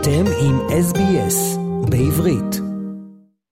[0.00, 1.58] אתם עם SBS
[1.90, 2.52] בעברית.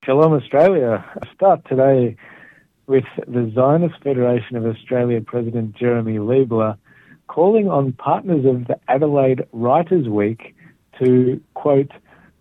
[0.05, 1.05] Shalom Australia.
[1.23, 2.17] I start today
[2.87, 6.73] with the Zionist Federation of Australia President Jeremy Leibler
[7.35, 10.43] calling on partners of the Adelaide Writers Week
[10.99, 11.93] to, quote,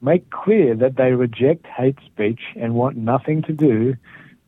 [0.10, 3.96] make clear that they reject hate speech and want nothing to do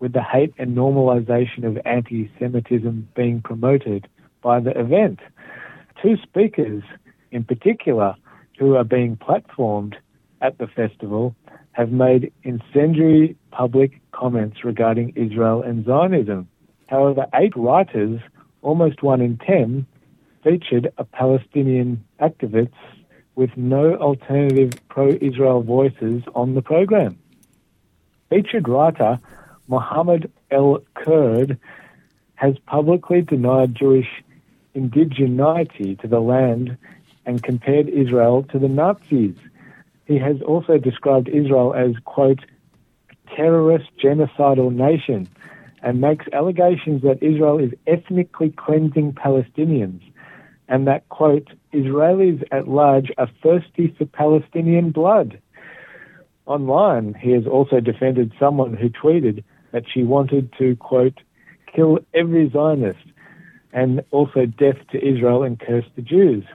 [0.01, 4.01] with the hate and normalisation of anti-Semitism being promoted
[4.47, 5.19] by the event.
[6.03, 6.83] Two speakers
[7.31, 8.09] in particular–
[8.57, 9.95] who are being platformed
[10.41, 11.35] at the festival
[11.71, 16.47] have made incendiary public comments regarding Israel and Zionism.
[16.87, 18.19] However, eight writers,
[18.61, 19.85] almost one in ten,
[20.43, 22.71] featured a Palestinian activists
[23.35, 27.17] with no alternative pro-Israel voices on the program.
[28.29, 29.19] Featured writer
[29.67, 31.59] Mohammed El Kurd
[32.35, 34.07] has publicly denied Jewish
[34.75, 36.77] indigeneity to the land
[37.27, 39.35] and compared Israel to the Nazis.
[40.05, 42.39] He has also described Israel as, quote,
[43.35, 45.27] terrorist genocidal nation
[45.83, 50.01] and makes allegations that Israel is ethnically cleansing Palestinians
[50.69, 55.39] and that, quote, Israelis at large are thirsty for Palestinian blood.
[56.45, 61.19] Online, he has also defended someone who tweeted that she wanted to, quote,
[61.73, 63.05] kill every Zionist
[63.73, 66.45] and also death to Israel and curse the Jews.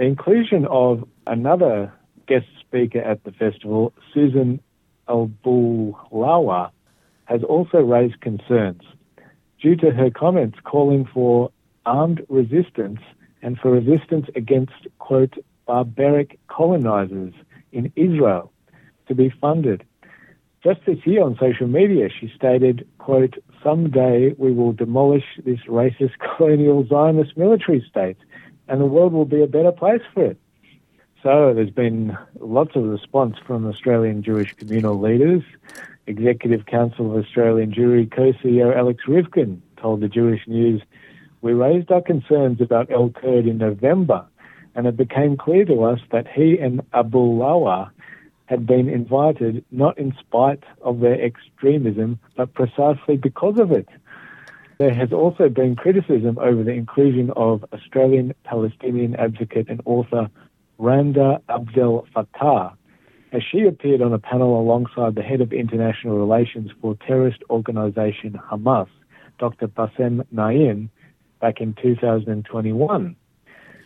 [0.00, 1.92] The inclusion of another
[2.26, 4.58] guest speaker at the festival, Susan
[5.06, 6.70] Abulhawa,
[7.26, 8.80] has also raised concerns
[9.60, 11.52] due to her comments calling for
[11.84, 13.00] armed resistance
[13.42, 15.34] and for resistance against, quote,
[15.66, 17.34] barbaric colonizers
[17.70, 18.50] in Israel
[19.06, 19.84] to be funded.
[20.64, 26.12] Just this year on social media, she stated, quote, someday we will demolish this racist
[26.38, 28.16] colonial Zionist military state
[28.70, 30.38] and the world will be a better place for it.
[31.22, 35.42] So there's been lots of response from Australian Jewish communal leaders.
[36.06, 40.80] Executive Council of Australian Jewry co-CEO Alex Rivkin told the Jewish News,
[41.42, 44.26] we raised our concerns about El Kurd in November
[44.74, 47.90] and it became clear to us that he and Abulhawa
[48.46, 53.88] had been invited not in spite of their extremism, but precisely because of it.
[54.80, 60.30] There has also been criticism over the inclusion of Australian Palestinian advocate and author
[60.78, 62.72] Randa Abdel Fattah,
[63.30, 68.40] as she appeared on a panel alongside the head of international relations for terrorist organisation
[68.50, 68.88] Hamas,
[69.38, 69.68] Dr.
[69.68, 70.88] Bassem Naim,
[71.42, 73.16] back in 2021.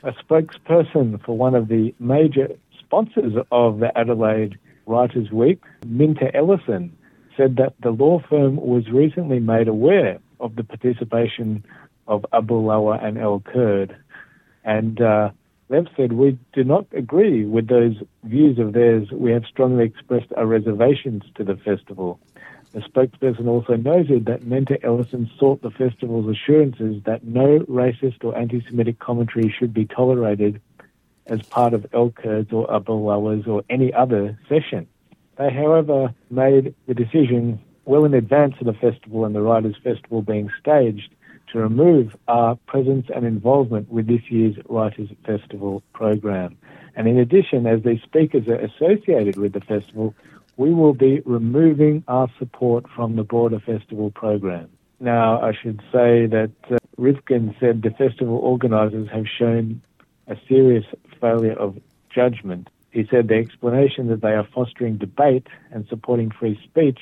[0.04, 4.56] A spokesperson for one of the major sponsors of the Adelaide
[4.86, 6.90] Writers' Week, MinterEllison,
[7.36, 11.64] said that the law firm was recently made aware of the participation
[12.06, 13.96] of Abulhawa and El Kurd.
[14.62, 15.30] And uh,
[15.68, 19.08] they've said, we do not agree with those views of theirs.
[19.10, 22.20] We have strongly expressed our reservations to the festival.
[22.72, 28.98] The spokesperson also noted that MinterEllison sought the festival's assurances that no racist or anti-Semitic
[28.98, 30.60] commentary should be tolerated
[31.26, 34.86] as part of El Kurd's or Abulhawa's or any other session.
[35.38, 40.22] They, however, made the decision well in advance of the festival and the Writers' Festival
[40.22, 41.14] being staged
[41.52, 46.56] to remove our presence and involvement with this year's Writers' Festival program.
[46.96, 50.14] And in addition, as these speakers are associated with the festival,
[50.56, 54.68] we will be removing our support from the broader festival program.
[55.00, 59.82] Now, I should say that uh, Rivkin said the festival organisers have shown
[60.28, 60.84] a serious
[61.20, 61.78] failure of
[62.14, 62.68] judgment.
[62.92, 67.00] He said the explanation that they are fostering debate and supporting free speech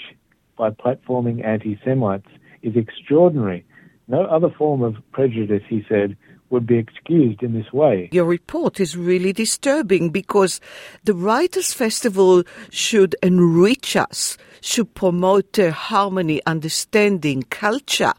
[0.56, 2.28] by platforming anti Semites
[2.62, 3.64] is extraordinary.
[4.08, 6.16] No other form of prejudice, he said,
[6.50, 8.10] would be excused in this way.
[8.12, 10.60] Your report is really disturbing because
[11.04, 18.12] the Writers' Festival should enrich us, should promote harmony, understanding, culture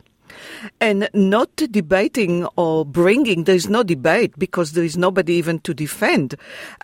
[0.79, 6.35] and not debating or bringing, there's no debate because there is nobody even to defend,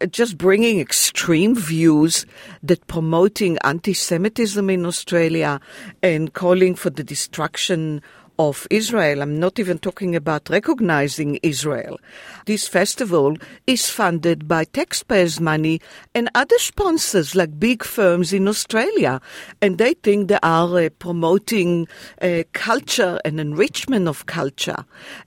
[0.01, 2.25] uh, just bringing extreme views
[2.63, 5.59] that promoting anti-Semitism in Australia
[6.01, 8.01] and calling for the destruction
[8.39, 9.21] of Israel.
[9.21, 11.99] I'm not even talking about recognizing Israel.
[12.45, 13.35] This festival
[13.67, 15.81] is funded by taxpayers' money
[16.15, 19.19] and other sponsors like big firms in Australia.
[19.61, 21.87] And they think they are uh, promoting
[22.21, 24.85] uh, culture and enrichment of culture.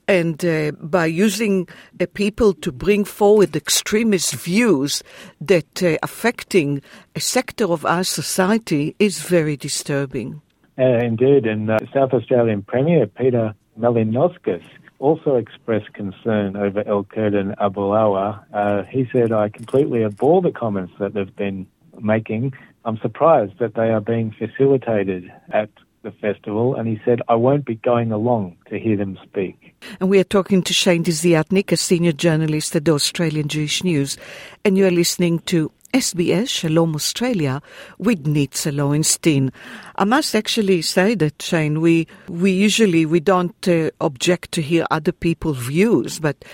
[0.09, 1.69] And uh, by using
[2.15, 5.03] people to bring forward extremist views
[5.41, 6.81] that uh, affecting
[7.15, 10.41] a sector of our society is very disturbing.
[10.83, 14.65] Uh, indeed, and uh, South Australian Premier Peter Malinauskas
[14.99, 18.43] also expressed concern over El Kurdan Abulhawa.
[18.53, 21.69] Uh, he said, I completely abhor the comments that they've been
[22.01, 22.55] making.
[22.85, 25.71] I'm surprised that they are being facilitated at
[26.03, 29.77] the festival, and he said, I won't be going along to hear them speak.
[30.01, 34.17] And we are talking to Shane Desiatnik, a senior journalist at the Australian Jewish News,
[34.65, 37.61] and you are listening to SBS Shalom Australia
[37.99, 39.53] with Nitza Lowenstein.
[39.97, 44.87] I must actually say that Shane, we we usually we don't uh, object to hear
[44.91, 46.47] other people's views, but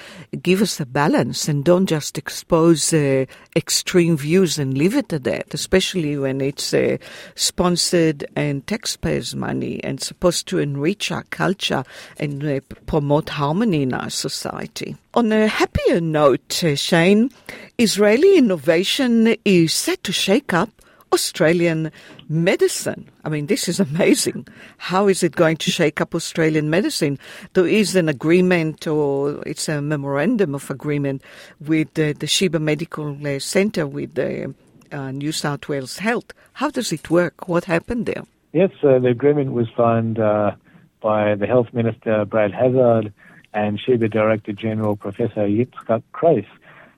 [0.42, 5.22] give us a balance and don't just expose uh, extreme views and leave it at
[5.22, 5.54] that.
[5.54, 6.96] Especially when it's uh,
[7.36, 11.84] sponsored and taxpayers' money and supposed to enrich our culture
[12.16, 14.96] and uh, promote harmony in our society.
[15.14, 17.30] On a happier note, uh, Shane,
[17.78, 20.70] Israeli innovation is set to shake up
[21.12, 21.90] Australian
[22.28, 23.08] medicine.
[23.24, 24.46] I mean, this is amazing.
[24.76, 27.18] How is it going to shake up Australian medicine?
[27.54, 31.22] There is an agreement, or it's a memorandum of agreement
[31.60, 34.54] with uh, the Sheba Medical uh, Centre with the
[34.92, 36.32] uh, New South Wales Health.
[36.54, 37.48] How does it work?
[37.48, 38.24] What happened there?
[38.52, 40.52] Yes, uh, the agreement was signed uh,
[41.00, 43.12] by the Health Minister Brad Hazzard
[43.54, 46.46] and Sheba Director General Professor Yitzhak Kreiss,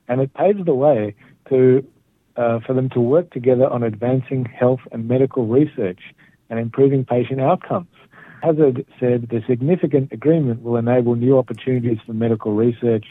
[0.08, 1.14] and it paves the way
[1.48, 1.86] to
[2.36, 6.00] uh, for them to work together on advancing health and medical research
[6.48, 7.88] and improving patient outcomes.
[8.42, 13.06] Hazzard said the significant agreement will enable new opportunities for medical research,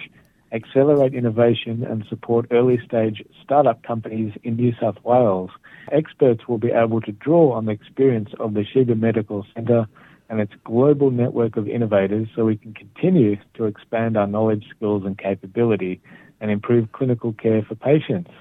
[0.51, 5.51] accelerate innovation, and support early stage startup companies in New South Wales.
[5.91, 9.87] Experts will be able to draw on the experience of the Sheba Medical Centre
[10.29, 15.03] and its global network of innovators so we can continue to expand our knowledge, skills,
[15.05, 16.01] and capability
[16.41, 18.31] and improve clinical care for patients.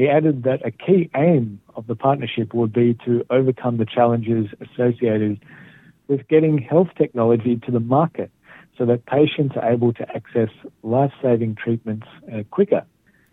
[0.00, 4.46] He added that a key aim of the partnership would be to overcome the challenges
[4.58, 5.44] associated
[6.08, 8.30] with getting health technology to the market
[8.78, 10.48] so that patients are able to access
[10.82, 12.82] life saving treatments uh, quicker.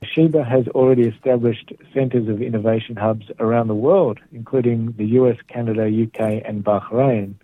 [0.04, 5.84] Sheba has already established centres of innovation hubs around the world, including the US, Canada,
[5.86, 7.36] UK, and Bahrain.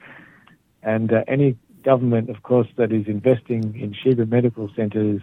[0.82, 1.56] And uh, any
[1.86, 5.22] government, of course, that is investing in Sheba medical centres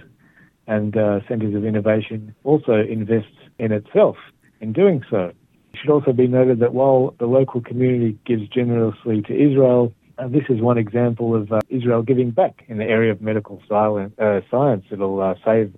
[0.66, 4.16] and uh, centres of innovation also invests in itself
[4.60, 5.32] in doing so.
[5.72, 10.28] It should also be noted that while the local community gives generously to Israel, uh,
[10.28, 14.12] this is one example of uh, Israel giving back in the area of medical silence,
[14.18, 14.84] uh, science.
[14.90, 15.74] It'll uh, save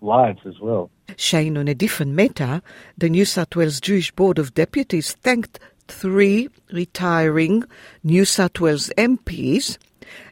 [0.00, 0.90] lives as well.
[1.16, 2.62] Shane, on a different matter,
[2.96, 5.58] the New South Wales Jewish Board of Deputies thanked
[5.88, 7.64] three retiring
[8.02, 9.78] New South Wales MPs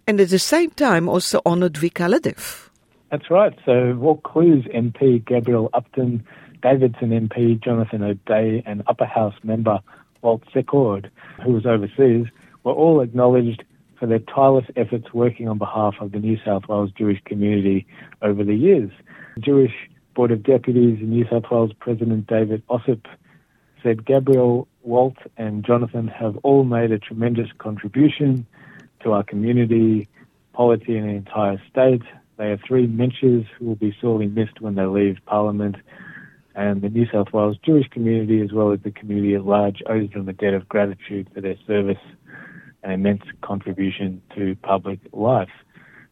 [0.07, 2.69] and at the same time also honoured Vic Alhadeff.
[3.11, 3.53] That's right.
[3.65, 6.25] So Vaucluse MP Gabrielle Upton,
[6.63, 9.81] Davidson MP Jonathan O'Dea, and Upper House member
[10.23, 11.11] Walt Secord,
[11.45, 12.27] who was overseas,
[12.65, 13.65] were all acknowledged
[13.99, 17.87] for their tireless efforts working on behalf of the New South Wales Jewish community
[18.23, 18.91] over the years.
[19.39, 19.73] Jewish
[20.15, 23.07] Board of Deputies and New South Wales President David Ossip
[23.83, 28.47] said Gabrielle, Walt, and Jonathan have all made a tremendous contribution
[29.03, 30.09] to our community,
[30.53, 32.03] polity, and the entire state.
[32.37, 35.77] They are three menschs who will be sorely missed when they leave Parliament,
[36.61, 40.11] and the New South Wales Jewish community, as well as the community at large, owes
[40.11, 42.03] them a debt of gratitude for their service
[42.83, 45.49] and immense contribution to public life.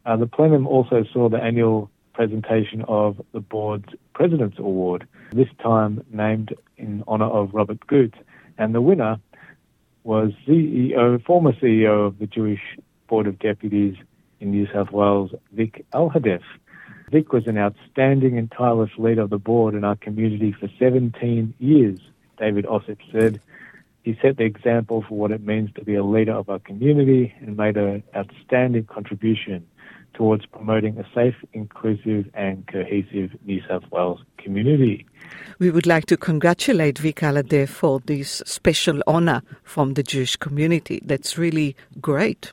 [0.06, 6.02] Uh, the plenum also saw the annual presentation of the board's President's Award, this time
[6.10, 8.14] named in honour of Robert Goot,
[8.56, 9.20] and the winner
[10.04, 12.62] was CEO, former CEO of the Jewish
[13.06, 13.96] Board of Deputies,
[14.40, 16.42] in New South Wales, Vic Alhadeff.
[17.10, 21.54] Vic was an outstanding and tireless leader of the board in our community for 17
[21.58, 21.98] years,
[22.38, 23.40] David Ossip said.
[24.02, 27.34] He set the example for what it means to be a leader of our community
[27.40, 29.66] and made an outstanding contribution
[30.14, 35.06] towards promoting a safe, inclusive, and cohesive New South Wales community.
[35.58, 41.00] We would like to congratulate Vic Alhadeff for this special honor from the Jewish community.
[41.04, 42.52] That's really great.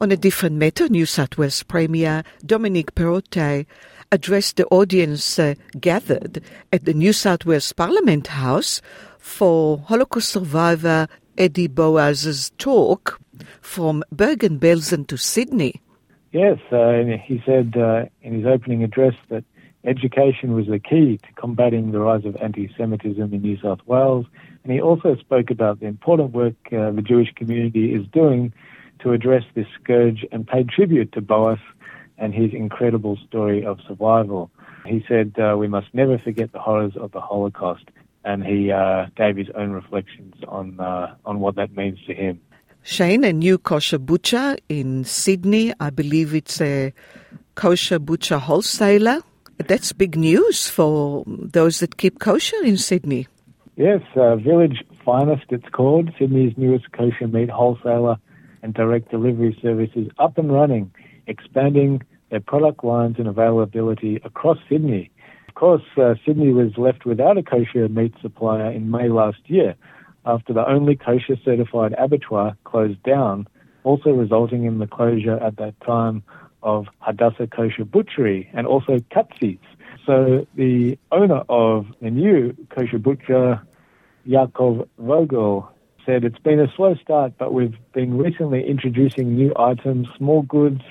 [0.00, 3.66] On a different matter, New South Wales Premier Dominic Perrottet
[4.14, 6.40] addressed the audience uh, gathered
[6.72, 8.80] at the New South Wales Parliament House
[9.18, 13.20] for Holocaust survivor Eddie Boas's talk
[13.60, 15.82] from Bergen-Belsen to Sydney.
[16.30, 19.42] Yes, uh, he said uh, in his opening address that
[19.82, 24.26] education was the key to combating the rise of anti-Semitism in New South Wales,
[24.62, 28.52] and he also spoke about the important work uh, the Jewish community is doing
[29.00, 31.58] to address this scourge and paid tribute to Boas
[32.18, 34.50] and his incredible story of survival.
[34.86, 37.84] He said, uh, We must never forget the horrors of the Holocaust,
[38.24, 42.40] and he uh, gave his own reflections on, uh, on what that means to him.
[42.82, 46.92] Shane, a new kosher butcher in Sydney, I believe it's a
[47.54, 49.22] kosher butcher wholesaler.
[49.56, 53.26] That's big news for those that keep kosher in Sydney.
[53.76, 58.16] Yes, uh, Village Finest, it's called, Sydney's newest kosher meat wholesaler
[58.62, 60.92] and direct delivery services up and running,
[61.26, 65.10] expanding their product lines and availability across Sydney.
[65.48, 69.76] Of course, uh, Sydney was left without a kosher meat supplier in May last year
[70.26, 73.46] after the only kosher certified abattoir closed down,
[73.84, 76.22] also resulting in the closure at that time
[76.62, 79.58] of Hadassah Kosher Butchery and also Katzi's.
[80.06, 83.62] So the owner of the new kosher butcher,
[84.26, 85.70] Yaakov Vogel,
[86.04, 90.82] said it's been a slow start, but we've been recently introducing new items, small goods,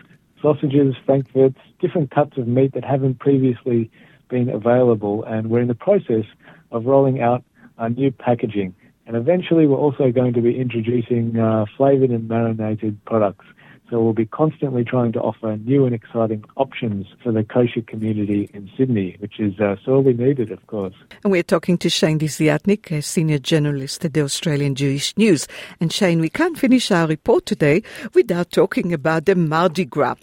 [0.44, 3.90] sausages, frankfurts, different cuts of meat that haven't previously
[4.30, 6.26] been available, and we're in the process
[6.72, 7.44] of rolling out
[7.78, 8.76] our new packaging.
[9.08, 13.46] And eventually, we're also going to be introducing uh, flavored and marinated products.
[13.90, 18.50] So we'll be constantly trying to offer new and exciting options for the kosher community
[18.54, 20.96] in Sydney, which is uh, sorely needed, of course.
[21.24, 25.48] And we're talking to Shane Desiatnik, a senior journalist at the Australian Jewish News.
[25.80, 27.84] And Shane, we can't finish our report today
[28.14, 30.16] without talking about the Mardi Gras.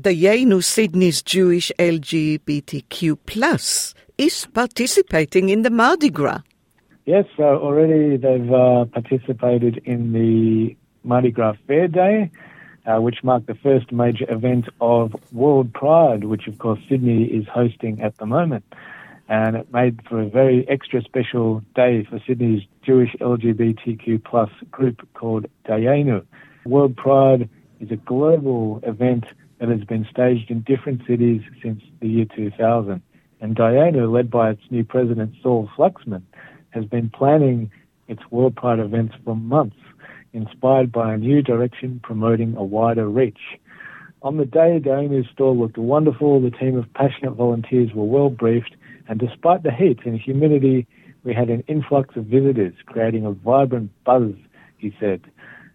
[0.00, 6.40] Dayenu Sydney's Jewish LGBTQ plus is participating in the Mardi Gras.
[7.04, 12.30] Yes, so already they've uh, participated in the Mardi Gras Fair Day,
[12.86, 17.46] uh, which marked the first major event of World Pride, which of course Sydney is
[17.52, 18.64] hosting at the moment.
[19.28, 25.06] And it made for a very extra special day for Sydney's Jewish LGBTQ plus group
[25.12, 26.24] called Dayenu.
[26.64, 29.24] World Pride is a global event
[29.62, 33.00] that has been staged in different cities since the year 2000.
[33.40, 36.22] And Dayenu, led by its new president Saul Flaxman,
[36.70, 37.70] has been planning
[38.08, 39.76] its World Pride events for months
[40.32, 43.38] inspired by a new direction promoting a wider reach.
[44.22, 46.40] On the day, Dayenu's store looked wonderful.
[46.40, 48.74] The team of passionate volunteers were well briefed,
[49.06, 50.88] and despite the heat and humidity,
[51.22, 54.32] we had an influx of visitors, creating a vibrant buzz,
[54.78, 55.20] he said.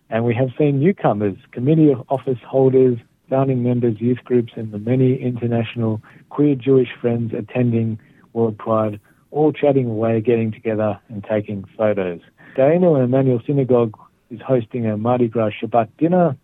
[0.09, 2.97] And we have seen newcomers, committee office holders,
[3.29, 7.99] founding members, youth groups, and the many international queer Jewish friends attending
[8.33, 8.99] World Pride,
[9.31, 12.21] all chatting away, getting together, and taking photos.
[12.57, 13.97] Dayenu and Emanuel Synagogue
[14.29, 16.35] is hosting a Mardi Gras Shabbat dinner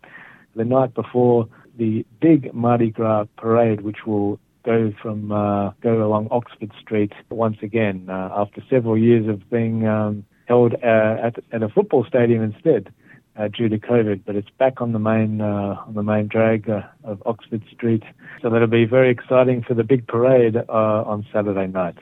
[0.56, 1.48] the night before
[1.78, 7.58] the big Mardi Gras parade, which will go from uh, go along Oxford Street once
[7.62, 12.42] again uh, after several years of being um, held uh, at, at a football stadium
[12.44, 12.94] instead
[13.36, 16.70] uh, due to COVID, but it's back on the main uh, on the main drag
[16.70, 18.04] uh, of Oxford Street.
[18.42, 21.98] So that'll be very exciting for the big parade uh, on Saturday night.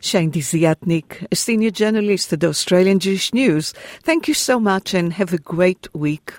[0.00, 3.74] Shane Desiatnik, a senior journalist at Australian Jewish News.
[4.02, 6.32] Thank you so much and have a great week.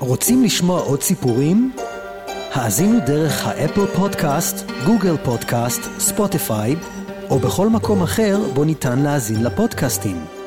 [0.00, 1.72] רוצים לשמוע עוד סיפורים?
[2.52, 6.76] האזינו דרך האפל פודקאסט, גוגל פודקאסט, ספוטיפיי,
[7.30, 10.39] או בכל מקום אחר בו ניתן להאזין לפודקאסטים.